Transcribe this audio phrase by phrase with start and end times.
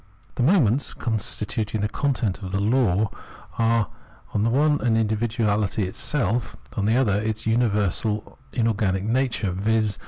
[0.33, 3.11] The moments constituting the content of the law
[3.59, 3.87] are
[4.33, 9.99] on the one hand individuality itself, on the other its universal inorganic nature, viz.